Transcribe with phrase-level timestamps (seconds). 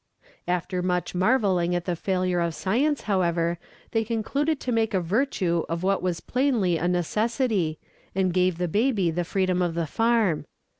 [0.47, 3.59] After much marvelling at the failure of science, however,
[3.91, 7.77] they concluded to make a virtue of what was plainly a necessity,
[8.15, 10.47] and gave the baby the freedom of the farm.